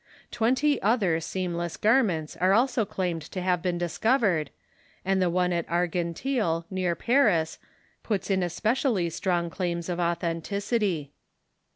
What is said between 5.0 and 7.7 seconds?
and the one at Argenteuil, near Paris,